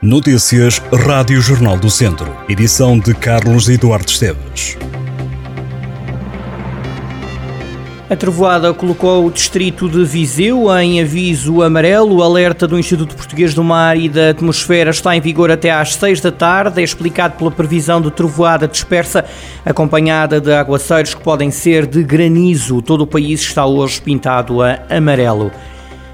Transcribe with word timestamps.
Notícias 0.00 0.80
Rádio 0.92 1.40
Jornal 1.40 1.76
do 1.76 1.90
Centro. 1.90 2.32
Edição 2.48 3.00
de 3.00 3.12
Carlos 3.12 3.68
Eduardo 3.68 4.08
Esteves. 4.08 4.78
A 8.08 8.14
trovoada 8.14 8.72
colocou 8.72 9.26
o 9.26 9.30
distrito 9.32 9.88
de 9.88 10.04
Viseu 10.04 10.72
em 10.78 11.00
aviso 11.00 11.64
amarelo. 11.64 12.18
O 12.18 12.22
alerta 12.22 12.68
do 12.68 12.78
Instituto 12.78 13.16
Português 13.16 13.54
do 13.54 13.64
Mar 13.64 13.98
e 13.98 14.08
da 14.08 14.30
Atmosfera 14.30 14.90
está 14.90 15.16
em 15.16 15.20
vigor 15.20 15.50
até 15.50 15.72
às 15.72 15.94
6 15.94 16.20
da 16.20 16.30
tarde. 16.30 16.80
É 16.80 16.84
explicado 16.84 17.34
pela 17.36 17.50
previsão 17.50 18.00
de 18.00 18.12
trovoada 18.12 18.68
dispersa, 18.68 19.24
acompanhada 19.66 20.40
de 20.40 20.52
aguaceiros 20.52 21.12
que 21.12 21.24
podem 21.24 21.50
ser 21.50 21.86
de 21.86 22.04
granizo. 22.04 22.80
Todo 22.82 23.00
o 23.00 23.06
país 23.06 23.40
está 23.40 23.66
hoje 23.66 24.00
pintado 24.00 24.62
a 24.62 24.78
amarelo. 24.88 25.50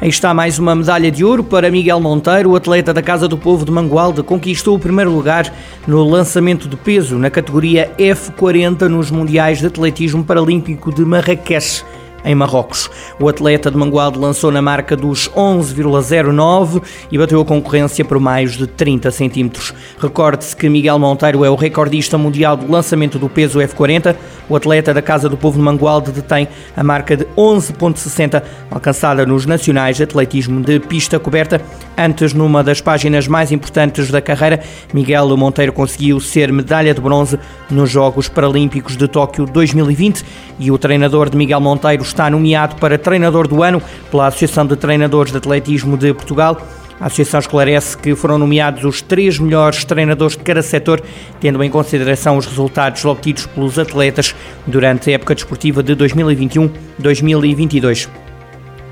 Aí 0.00 0.08
está 0.08 0.32
mais 0.32 0.58
uma 0.58 0.74
medalha 0.74 1.10
de 1.10 1.22
ouro 1.22 1.44
para 1.44 1.70
Miguel 1.70 2.00
Monteiro, 2.00 2.52
o 2.52 2.56
atleta 2.56 2.94
da 2.94 3.02
Casa 3.02 3.28
do 3.28 3.36
Povo 3.36 3.66
de 3.66 3.70
Mangualde, 3.70 4.22
conquistou 4.22 4.74
o 4.74 4.78
primeiro 4.78 5.10
lugar 5.10 5.52
no 5.86 6.02
lançamento 6.08 6.66
de 6.66 6.74
peso 6.74 7.18
na 7.18 7.28
categoria 7.28 7.92
F40 7.98 8.88
nos 8.88 9.10
Mundiais 9.10 9.58
de 9.58 9.66
Atletismo 9.66 10.24
Paralímpico 10.24 10.90
de 10.90 11.04
Marrakech 11.04 11.84
em 12.24 12.34
Marrocos. 12.34 12.90
O 13.18 13.28
atleta 13.28 13.70
de 13.70 13.76
Mangualde 13.76 14.18
lançou 14.18 14.50
na 14.50 14.62
marca 14.62 14.96
dos 14.96 15.28
11,09 15.30 16.82
e 17.10 17.18
bateu 17.18 17.40
a 17.40 17.44
concorrência 17.44 18.04
por 18.04 18.18
mais 18.18 18.52
de 18.52 18.66
30 18.66 19.10
centímetros. 19.10 19.74
Recorde-se 19.98 20.54
que 20.56 20.68
Miguel 20.68 20.98
Monteiro 20.98 21.44
é 21.44 21.50
o 21.50 21.54
recordista 21.54 22.16
mundial 22.18 22.56
do 22.56 22.70
lançamento 22.70 23.18
do 23.18 23.28
peso 23.28 23.58
F40. 23.58 24.16
O 24.48 24.56
atleta 24.56 24.92
da 24.92 25.02
Casa 25.02 25.28
do 25.28 25.36
Povo 25.36 25.58
de 25.58 25.64
Mangualde 25.64 26.10
detém 26.10 26.48
a 26.76 26.82
marca 26.82 27.16
de 27.16 27.24
11,60 27.36 28.42
alcançada 28.70 29.24
nos 29.24 29.46
Nacionais 29.46 29.96
de 29.96 30.02
Atletismo 30.02 30.60
de 30.60 30.80
Pista 30.80 31.18
Coberta. 31.18 31.60
Antes, 31.96 32.32
numa 32.32 32.64
das 32.64 32.80
páginas 32.80 33.28
mais 33.28 33.52
importantes 33.52 34.10
da 34.10 34.20
carreira, 34.20 34.62
Miguel 34.92 35.36
Monteiro 35.36 35.72
conseguiu 35.72 36.18
ser 36.18 36.52
medalha 36.52 36.94
de 36.94 37.00
bronze 37.00 37.38
nos 37.70 37.90
Jogos 37.90 38.28
Paralímpicos 38.28 38.96
de 38.96 39.06
Tóquio 39.06 39.46
2020 39.46 40.24
e 40.58 40.70
o 40.70 40.78
treinador 40.78 41.30
de 41.30 41.36
Miguel 41.36 41.60
Monteiro 41.60 42.02
está 42.10 42.28
nomeado 42.28 42.76
para 42.76 42.98
treinador 42.98 43.48
do 43.48 43.62
ano 43.62 43.82
pela 44.10 44.26
Associação 44.26 44.66
de 44.66 44.76
Treinadores 44.76 45.32
de 45.32 45.38
Atletismo 45.38 45.96
de 45.96 46.12
Portugal. 46.12 46.60
A 47.00 47.06
Associação 47.06 47.40
esclarece 47.40 47.96
que 47.96 48.14
foram 48.14 48.36
nomeados 48.36 48.84
os 48.84 49.00
três 49.00 49.38
melhores 49.38 49.84
treinadores 49.84 50.36
de 50.36 50.42
cada 50.42 50.62
setor, 50.62 51.02
tendo 51.40 51.62
em 51.64 51.70
consideração 51.70 52.36
os 52.36 52.44
resultados 52.44 53.02
obtidos 53.04 53.46
pelos 53.46 53.78
atletas 53.78 54.34
durante 54.66 55.10
a 55.10 55.14
época 55.14 55.34
desportiva 55.34 55.82
de 55.82 55.96
2021-2022. 55.96 58.08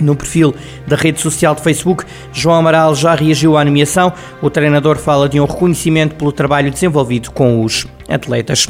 No 0.00 0.14
perfil 0.14 0.54
da 0.86 0.96
rede 0.96 1.20
social 1.20 1.54
de 1.54 1.60
Facebook, 1.60 2.04
João 2.32 2.56
Amaral 2.56 2.94
já 2.94 3.14
reagiu 3.14 3.58
à 3.58 3.64
nomeação. 3.64 4.12
O 4.40 4.48
treinador 4.48 4.96
fala 4.96 5.28
de 5.28 5.40
um 5.40 5.44
reconhecimento 5.44 6.14
pelo 6.14 6.32
trabalho 6.32 6.70
desenvolvido 6.70 7.32
com 7.32 7.64
os 7.64 7.86
atletas. 8.08 8.66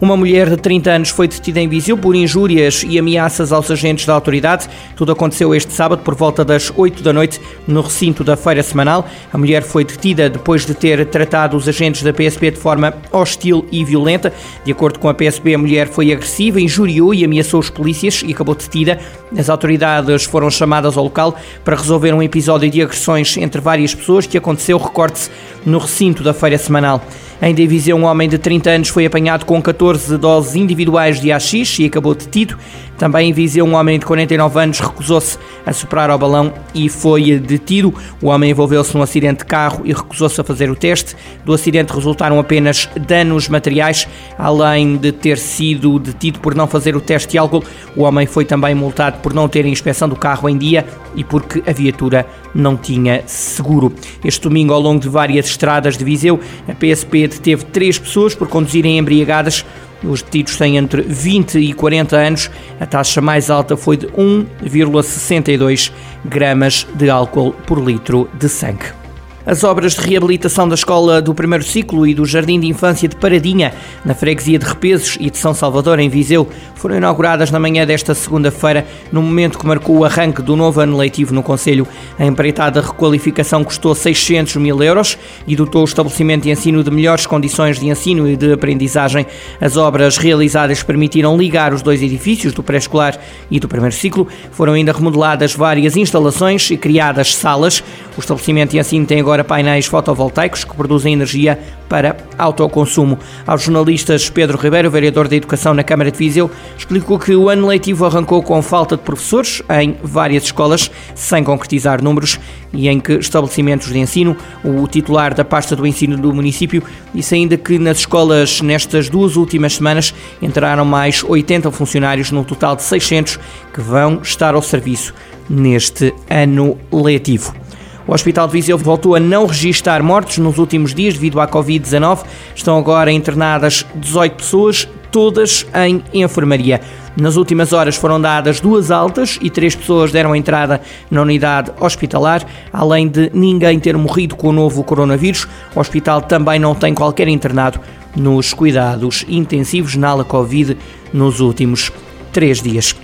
Uma 0.00 0.16
mulher 0.16 0.48
de 0.48 0.56
30 0.56 0.90
anos 0.90 1.08
foi 1.10 1.26
detida 1.26 1.60
em 1.60 1.68
Viseu 1.68 1.96
por 1.96 2.14
injúrias 2.14 2.84
e 2.88 2.98
ameaças 2.98 3.52
aos 3.52 3.70
agentes 3.70 4.06
da 4.06 4.14
autoridade. 4.14 4.68
Tudo 4.96 5.12
aconteceu 5.12 5.54
este 5.54 5.72
sábado 5.72 6.02
por 6.02 6.14
volta 6.14 6.44
das 6.44 6.72
8 6.74 7.02
da 7.02 7.12
noite 7.12 7.40
no 7.66 7.80
recinto 7.80 8.22
da 8.22 8.36
feira 8.36 8.62
semanal. 8.62 9.08
A 9.32 9.38
mulher 9.38 9.62
foi 9.62 9.84
detida 9.84 10.30
depois 10.30 10.64
de 10.64 10.74
ter 10.74 11.04
tratado 11.06 11.56
os 11.56 11.68
agentes 11.68 12.02
da 12.02 12.12
PSP 12.12 12.52
de 12.52 12.58
forma 12.58 12.94
hostil 13.12 13.66
e 13.72 13.84
violenta. 13.84 14.32
De 14.64 14.72
acordo 14.72 14.98
com 14.98 15.08
a 15.08 15.14
PSP, 15.14 15.54
a 15.54 15.58
mulher 15.58 15.88
foi 15.88 16.12
agressiva, 16.12 16.60
injuriou 16.60 17.12
e 17.12 17.24
ameaçou 17.24 17.60
os 17.60 17.70
polícias 17.70 18.22
e 18.24 18.32
acabou 18.32 18.54
detida. 18.54 18.98
As 19.36 19.48
autoridades 19.48 20.24
foram 20.24 20.50
chamadas 20.50 20.96
ao 20.96 21.04
local 21.04 21.36
para 21.64 21.76
resolver 21.76 22.12
um 22.14 22.22
episódio 22.22 22.70
de 22.70 22.80
agressões 22.80 23.36
entre 23.36 23.60
várias 23.60 23.94
pessoas 23.94 24.26
que 24.26 24.38
aconteceu, 24.38 24.78
recorde-se, 24.78 25.30
no 25.66 25.78
recinto 25.78 26.22
da 26.22 26.32
feira 26.32 26.56
semanal. 26.56 27.02
Em 27.40 27.54
Divisão, 27.54 28.00
um 28.00 28.04
homem 28.04 28.28
de 28.28 28.36
30 28.36 28.68
anos 28.68 28.88
foi 28.88 29.06
apanhado 29.06 29.44
com 29.44 29.62
14 29.62 30.18
doses 30.18 30.56
individuais 30.56 31.20
de 31.20 31.30
AX 31.30 31.78
e 31.78 31.84
acabou 31.84 32.12
detido. 32.12 32.58
Também 32.98 33.30
em 33.30 33.32
Viseu, 33.32 33.64
um 33.64 33.74
homem 33.74 33.98
de 33.98 34.04
49 34.04 34.60
anos 34.60 34.80
recusou-se 34.80 35.38
a 35.64 35.72
soprar 35.72 36.10
ao 36.10 36.18
balão 36.18 36.52
e 36.74 36.88
foi 36.88 37.38
detido. 37.38 37.94
O 38.20 38.26
homem 38.26 38.50
envolveu-se 38.50 38.94
num 38.96 39.02
acidente 39.02 39.38
de 39.38 39.44
carro 39.44 39.82
e 39.84 39.92
recusou-se 39.92 40.40
a 40.40 40.44
fazer 40.44 40.68
o 40.68 40.74
teste. 40.74 41.14
Do 41.44 41.52
acidente 41.52 41.92
resultaram 41.92 42.40
apenas 42.40 42.88
danos 43.06 43.48
materiais, 43.48 44.08
além 44.36 44.96
de 44.96 45.12
ter 45.12 45.38
sido 45.38 45.98
detido 46.00 46.40
por 46.40 46.56
não 46.56 46.66
fazer 46.66 46.96
o 46.96 47.00
teste 47.00 47.32
de 47.32 47.38
álcool. 47.38 47.62
O 47.94 48.02
homem 48.02 48.26
foi 48.26 48.44
também 48.44 48.74
multado 48.74 49.18
por 49.20 49.32
não 49.32 49.48
ter 49.48 49.64
a 49.64 49.68
inspeção 49.68 50.08
do 50.08 50.16
carro 50.16 50.48
em 50.48 50.58
dia 50.58 50.84
e 51.14 51.22
porque 51.22 51.62
a 51.70 51.72
viatura 51.72 52.26
não 52.52 52.76
tinha 52.76 53.22
seguro. 53.26 53.92
Este 54.24 54.42
domingo, 54.42 54.72
ao 54.72 54.80
longo 54.80 55.00
de 55.00 55.08
várias 55.08 55.46
estradas 55.46 55.96
de 55.96 56.04
Viseu, 56.04 56.40
a 56.68 56.74
PSP 56.74 57.28
deteve 57.28 57.64
três 57.66 57.98
pessoas 57.98 58.34
por 58.34 58.48
conduzirem 58.48 58.98
embriagadas. 58.98 59.64
Os 60.02 60.22
detidos 60.22 60.56
têm 60.56 60.76
entre 60.76 61.02
20 61.02 61.58
e 61.58 61.72
40 61.72 62.16
anos. 62.16 62.50
A 62.80 62.86
taxa 62.86 63.20
mais 63.20 63.50
alta 63.50 63.76
foi 63.76 63.96
de 63.96 64.06
1,62 64.08 65.92
gramas 66.24 66.86
de 66.94 67.10
álcool 67.10 67.52
por 67.66 67.78
litro 67.78 68.28
de 68.38 68.48
sangue. 68.48 69.07
As 69.48 69.64
obras 69.64 69.94
de 69.94 70.02
reabilitação 70.02 70.68
da 70.68 70.74
escola 70.74 71.22
do 71.22 71.32
primeiro 71.32 71.64
ciclo 71.64 72.06
e 72.06 72.12
do 72.12 72.26
Jardim 72.26 72.60
de 72.60 72.66
Infância 72.66 73.08
de 73.08 73.16
Paradinha, 73.16 73.72
na 74.04 74.14
freguesia 74.14 74.58
de 74.58 74.66
Repesos 74.66 75.16
e 75.18 75.30
de 75.30 75.38
São 75.38 75.54
Salvador, 75.54 75.98
em 75.98 76.10
Viseu, 76.10 76.46
foram 76.74 76.98
inauguradas 76.98 77.50
na 77.50 77.58
manhã 77.58 77.86
desta 77.86 78.14
segunda-feira, 78.14 78.86
no 79.10 79.22
momento 79.22 79.58
que 79.58 79.66
marcou 79.66 79.96
o 79.96 80.04
arranque 80.04 80.42
do 80.42 80.54
novo 80.54 80.82
ano 80.82 80.98
letivo 80.98 81.32
no 81.32 81.42
Conselho. 81.42 81.88
A 82.18 82.26
empreitada 82.26 82.82
requalificação 82.82 83.64
custou 83.64 83.94
600 83.94 84.56
mil 84.56 84.82
euros 84.82 85.16
e 85.46 85.56
dotou 85.56 85.80
o 85.80 85.86
estabelecimento 85.86 86.42
de 86.42 86.50
ensino 86.50 86.84
de 86.84 86.90
melhores 86.90 87.24
condições 87.24 87.80
de 87.80 87.88
ensino 87.88 88.28
e 88.28 88.36
de 88.36 88.52
aprendizagem. 88.52 89.26
As 89.58 89.78
obras 89.78 90.18
realizadas 90.18 90.82
permitiram 90.82 91.38
ligar 91.38 91.72
os 91.72 91.80
dois 91.80 92.02
edifícios, 92.02 92.52
do 92.52 92.62
pré-escolar 92.62 93.18
e 93.50 93.58
do 93.58 93.66
primeiro 93.66 93.96
ciclo. 93.96 94.28
Foram 94.52 94.74
ainda 94.74 94.92
remodeladas 94.92 95.54
várias 95.54 95.96
instalações 95.96 96.70
e 96.70 96.76
criadas 96.76 97.34
salas. 97.34 97.82
O 98.14 98.20
estabelecimento 98.20 98.72
de 98.72 98.78
ensino 98.78 99.06
tem 99.06 99.20
agora 99.20 99.37
para 99.38 99.44
painéis 99.44 99.86
fotovoltaicos 99.86 100.64
que 100.64 100.74
produzem 100.74 101.12
energia 101.12 101.56
para 101.88 102.16
autoconsumo. 102.36 103.16
Aos 103.46 103.62
jornalistas, 103.62 104.28
Pedro 104.28 104.58
Ribeiro, 104.58 104.90
vereador 104.90 105.28
da 105.28 105.36
Educação 105.36 105.72
na 105.72 105.84
Câmara 105.84 106.10
de 106.10 106.18
Viseu, 106.18 106.50
explicou 106.76 107.20
que 107.20 107.36
o 107.36 107.48
ano 107.48 107.68
letivo 107.68 108.04
arrancou 108.04 108.42
com 108.42 108.60
falta 108.60 108.96
de 108.96 109.02
professores 109.04 109.62
em 109.80 109.96
várias 110.02 110.42
escolas, 110.42 110.90
sem 111.14 111.44
concretizar 111.44 112.02
números, 112.02 112.40
e 112.72 112.88
em 112.88 112.98
que 112.98 113.12
estabelecimentos 113.12 113.92
de 113.92 113.98
ensino, 114.00 114.36
o 114.64 114.88
titular 114.88 115.32
da 115.32 115.44
pasta 115.44 115.76
do 115.76 115.86
ensino 115.86 116.16
do 116.16 116.34
município 116.34 116.82
disse 117.14 117.36
ainda 117.36 117.56
que 117.56 117.78
nas 117.78 117.98
escolas 117.98 118.60
nestas 118.60 119.08
duas 119.08 119.36
últimas 119.36 119.76
semanas 119.76 120.12
entraram 120.42 120.84
mais 120.84 121.22
80 121.22 121.70
funcionários, 121.70 122.32
num 122.32 122.42
total 122.42 122.74
de 122.74 122.82
600 122.82 123.38
que 123.72 123.80
vão 123.80 124.20
estar 124.20 124.56
ao 124.56 124.62
serviço 124.62 125.14
neste 125.48 126.12
ano 126.28 126.76
letivo. 126.90 127.67
O 128.08 128.14
Hospital 128.14 128.46
de 128.46 128.54
Viseu 128.54 128.78
voltou 128.78 129.14
a 129.14 129.20
não 129.20 129.44
registar 129.44 130.02
mortes 130.02 130.38
nos 130.38 130.56
últimos 130.56 130.94
dias 130.94 131.12
devido 131.12 131.38
à 131.42 131.46
Covid-19. 131.46 132.24
Estão 132.54 132.78
agora 132.78 133.12
internadas 133.12 133.84
18 133.94 134.34
pessoas, 134.34 134.88
todas 135.12 135.66
em 135.74 136.02
enfermaria. 136.14 136.80
Nas 137.14 137.36
últimas 137.36 137.74
horas 137.74 137.96
foram 137.96 138.18
dadas 138.18 138.60
duas 138.60 138.90
altas 138.90 139.38
e 139.42 139.50
três 139.50 139.76
pessoas 139.76 140.10
deram 140.10 140.34
entrada 140.34 140.80
na 141.10 141.20
unidade 141.20 141.70
hospitalar, 141.78 142.46
além 142.72 143.08
de 143.08 143.30
ninguém 143.34 143.78
ter 143.78 143.94
morrido 143.94 144.36
com 144.36 144.48
o 144.48 144.52
novo 144.52 144.82
coronavírus. 144.82 145.46
O 145.76 145.80
hospital 145.80 146.22
também 146.22 146.58
não 146.58 146.74
tem 146.74 146.94
qualquer 146.94 147.28
internado 147.28 147.78
nos 148.16 148.54
cuidados 148.54 149.26
intensivos 149.28 149.96
na 149.96 150.08
ala 150.08 150.24
Covid 150.24 150.78
nos 151.12 151.40
últimos 151.40 151.92
três 152.32 152.62
dias. 152.62 152.96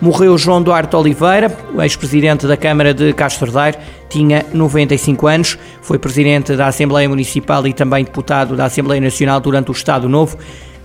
Morreu 0.00 0.36
João 0.36 0.62
Duarte 0.62 0.94
Oliveira, 0.96 1.56
ex-presidente 1.80 2.46
da 2.46 2.56
Câmara 2.56 2.92
de 2.92 3.12
Castro 3.12 3.50
Daire, 3.50 3.78
tinha 4.08 4.44
95 4.52 5.26
anos, 5.26 5.58
foi 5.80 5.98
presidente 5.98 6.54
da 6.56 6.66
Assembleia 6.66 7.08
Municipal 7.08 7.66
e 7.66 7.72
também 7.72 8.04
deputado 8.04 8.56
da 8.56 8.66
Assembleia 8.66 9.00
Nacional 9.00 9.40
durante 9.40 9.70
o 9.70 9.72
Estado 9.72 10.08
Novo. 10.08 10.36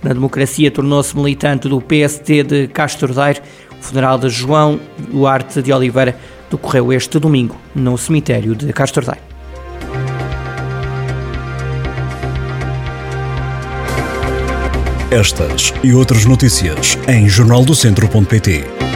Na 0.02 0.12
democracia 0.12 0.70
tornou-se 0.70 1.14
militante 1.16 1.68
do 1.68 1.80
PST 1.80 2.42
de 2.44 2.68
Castro 2.68 3.12
Daire. 3.12 3.40
O 3.78 3.82
funeral 3.82 4.18
de 4.18 4.28
João 4.30 4.80
Duarte 4.98 5.60
de 5.60 5.72
Oliveira 5.72 6.16
decorreu 6.50 6.92
este 6.92 7.18
domingo 7.18 7.56
no 7.74 7.98
cemitério 7.98 8.54
de 8.54 8.72
Castro 8.72 9.04
Daire. 9.04 9.20
Estas 15.10 15.74
e 15.82 15.92
outras 15.92 16.24
notícias 16.24 16.96
em 17.08 17.28
jornaldocentro.pt. 17.28 18.89